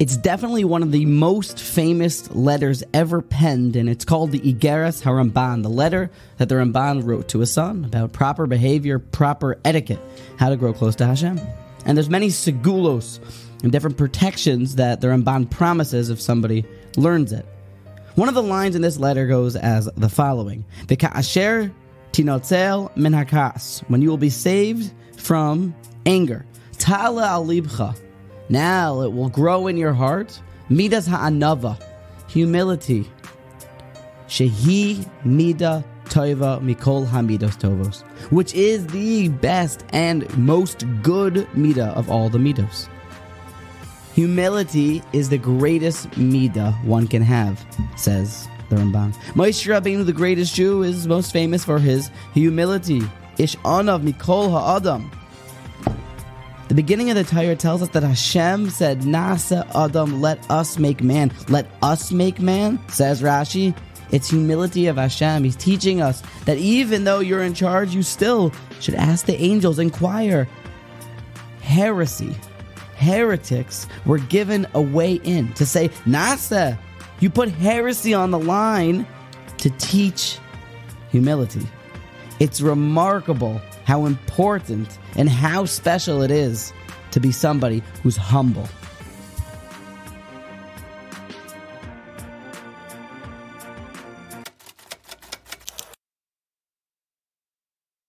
It's 0.00 0.16
definitely 0.16 0.64
one 0.64 0.82
of 0.82 0.90
the 0.90 1.06
most 1.06 1.60
famous 1.60 2.28
letters 2.32 2.82
ever 2.92 3.22
penned, 3.22 3.76
and 3.76 3.88
it's 3.88 4.04
called 4.04 4.32
the 4.32 4.40
Iggeres 4.40 5.00
Haramban, 5.00 5.62
the 5.62 5.68
letter 5.68 6.10
that 6.38 6.48
the 6.48 6.56
Ramban 6.56 7.06
wrote 7.06 7.28
to 7.28 7.38
his 7.38 7.52
son 7.52 7.84
about 7.84 8.12
proper 8.12 8.48
behavior, 8.48 8.98
proper 8.98 9.56
etiquette, 9.64 10.00
how 10.36 10.48
to 10.48 10.56
grow 10.56 10.72
close 10.72 10.96
to 10.96 11.06
Hashem. 11.06 11.40
And 11.86 11.96
there's 11.96 12.10
many 12.10 12.28
segulos 12.28 13.20
and 13.62 13.70
different 13.70 13.96
protections 13.96 14.74
that 14.76 15.00
the 15.00 15.06
Ramban 15.06 15.48
promises 15.48 16.10
if 16.10 16.20
somebody 16.20 16.64
learns 16.96 17.32
it. 17.32 17.46
One 18.16 18.28
of 18.28 18.34
the 18.34 18.42
lines 18.42 18.74
in 18.74 18.82
this 18.82 18.98
letter 18.98 19.28
goes 19.28 19.54
as 19.54 19.88
the 19.96 20.08
following: 20.08 20.64
"V'ka'asher 20.86 21.72
tinotzel 22.10 22.96
min 22.96 23.12
hakas," 23.12 23.88
when 23.88 24.02
you 24.02 24.10
will 24.10 24.16
be 24.16 24.30
saved 24.30 24.92
from 25.16 25.72
anger. 26.04 26.44
Tala 26.78 27.26
al 27.26 27.46
libcha. 27.46 27.96
Now 28.48 29.00
it 29.02 29.12
will 29.12 29.28
grow 29.28 29.66
in 29.66 29.76
your 29.76 29.92
heart. 29.92 30.40
Midas 30.68 31.06
ha'anava, 31.06 31.82
humility. 32.28 33.10
Shehi 34.28 35.06
mida 35.24 35.84
toiva 36.06 36.60
mikol 36.60 37.06
hamidos 37.06 37.56
tovos, 37.58 38.02
which 38.30 38.54
is 38.54 38.86
the 38.88 39.28
best 39.28 39.84
and 39.90 40.36
most 40.36 40.84
good 41.02 41.46
mida 41.54 41.86
of 41.96 42.10
all 42.10 42.28
the 42.28 42.38
midos. 42.38 42.88
Humility 44.14 45.02
is 45.12 45.28
the 45.28 45.38
greatest 45.38 46.08
midah 46.12 46.72
one 46.84 47.06
can 47.06 47.22
have, 47.22 47.64
says 47.96 48.48
the 48.68 48.76
Ramban. 48.76 49.14
Moshe 49.32 49.66
Rabbeinu, 49.66 50.06
the 50.06 50.12
greatest 50.12 50.54
Jew, 50.54 50.82
is 50.82 51.06
most 51.06 51.32
famous 51.32 51.64
for 51.64 51.78
his 51.78 52.10
humility. 52.32 53.02
Ish 53.38 53.56
anav 53.56 54.02
mikol 54.02 54.50
ha'adam. 54.50 55.10
The 56.68 56.74
beginning 56.74 57.10
of 57.10 57.16
the 57.16 57.24
Torah 57.24 57.56
tells 57.56 57.82
us 57.82 57.88
that 57.90 58.02
Hashem 58.02 58.70
said, 58.70 59.00
Na'aseh 59.00 59.68
Adam, 59.74 60.20
let 60.20 60.50
us 60.50 60.78
make 60.78 61.02
man. 61.02 61.32
Let 61.48 61.66
us 61.82 62.10
make 62.10 62.40
man, 62.40 62.80
says 62.88 63.22
Rashi. 63.22 63.76
It's 64.10 64.30
humility 64.30 64.86
of 64.86 64.96
Hashem. 64.96 65.44
He's 65.44 65.56
teaching 65.56 66.00
us 66.00 66.22
that 66.46 66.58
even 66.58 67.04
though 67.04 67.20
you're 67.20 67.42
in 67.42 67.54
charge, 67.54 67.94
you 67.94 68.02
still 68.02 68.52
should 68.80 68.94
ask 68.94 69.26
the 69.26 69.40
angels, 69.40 69.78
inquire. 69.78 70.48
Heresy 71.60 72.34
heretics 72.96 73.86
were 74.06 74.18
given 74.18 74.66
a 74.74 74.80
way 74.80 75.14
in 75.24 75.52
to 75.54 75.66
say, 75.66 75.88
Na'aseh, 76.06 76.78
you 77.20 77.30
put 77.30 77.48
heresy 77.50 78.14
on 78.14 78.30
the 78.30 78.38
line 78.38 79.06
to 79.58 79.70
teach 79.70 80.38
humility. 81.10 81.66
It's 82.40 82.60
remarkable 82.60 83.60
how 83.84 84.06
important 84.06 84.98
and 85.16 85.28
how 85.28 85.66
special 85.66 86.22
it 86.22 86.30
is 86.30 86.72
to 87.12 87.20
be 87.20 87.30
somebody 87.30 87.82
who's 88.02 88.16
humble. 88.16 88.68